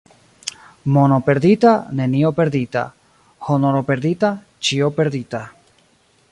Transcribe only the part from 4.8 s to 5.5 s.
perdita.